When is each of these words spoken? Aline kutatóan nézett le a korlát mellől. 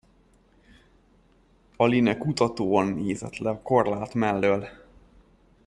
Aline 1.77 2.15
kutatóan 2.17 2.87
nézett 2.87 3.37
le 3.37 3.49
a 3.49 3.61
korlát 3.61 4.13
mellől. 4.13 4.67